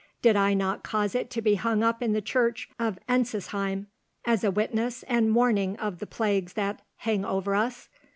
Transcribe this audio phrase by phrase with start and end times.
[0.23, 3.85] Did I not cause it to be hung up in the church of Encisheim,
[4.25, 7.87] as a witness and warning of the plagues that hang over us?